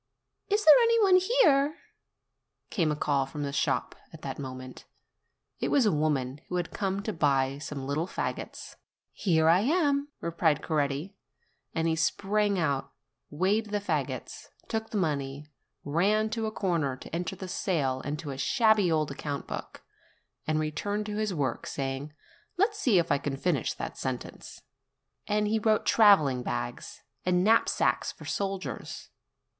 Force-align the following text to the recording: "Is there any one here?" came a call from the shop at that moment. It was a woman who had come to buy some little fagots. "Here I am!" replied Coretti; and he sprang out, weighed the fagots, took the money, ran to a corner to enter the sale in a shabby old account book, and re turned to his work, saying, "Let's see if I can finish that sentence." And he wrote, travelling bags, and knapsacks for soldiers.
"Is 0.49 0.65
there 0.65 0.73
any 0.81 0.99
one 1.03 1.15
here?" 1.17 1.77
came 2.71 2.91
a 2.91 2.95
call 2.95 3.27
from 3.27 3.43
the 3.43 3.53
shop 3.53 3.93
at 4.11 4.23
that 4.23 4.39
moment. 4.39 4.85
It 5.59 5.67
was 5.69 5.85
a 5.85 5.91
woman 5.91 6.41
who 6.49 6.55
had 6.55 6.71
come 6.71 7.03
to 7.03 7.13
buy 7.13 7.59
some 7.59 7.85
little 7.85 8.07
fagots. 8.07 8.77
"Here 9.11 9.47
I 9.47 9.59
am!" 9.59 10.07
replied 10.19 10.63
Coretti; 10.63 11.13
and 11.75 11.87
he 11.87 11.95
sprang 11.95 12.57
out, 12.57 12.91
weighed 13.29 13.67
the 13.69 13.79
fagots, 13.79 14.47
took 14.67 14.89
the 14.89 14.97
money, 14.97 15.51
ran 15.83 16.31
to 16.31 16.47
a 16.47 16.51
corner 16.51 16.95
to 16.97 17.15
enter 17.15 17.35
the 17.35 17.47
sale 17.47 18.01
in 18.03 18.17
a 18.27 18.37
shabby 18.39 18.91
old 18.91 19.11
account 19.11 19.45
book, 19.45 19.83
and 20.47 20.59
re 20.59 20.71
turned 20.71 21.05
to 21.05 21.17
his 21.17 21.31
work, 21.31 21.67
saying, 21.67 22.11
"Let's 22.57 22.79
see 22.79 22.97
if 22.97 23.11
I 23.11 23.19
can 23.19 23.37
finish 23.37 23.75
that 23.75 23.99
sentence." 23.99 24.63
And 25.27 25.47
he 25.47 25.59
wrote, 25.59 25.85
travelling 25.85 26.41
bags, 26.41 27.03
and 27.23 27.43
knapsacks 27.43 28.11
for 28.11 28.25
soldiers. 28.25 29.09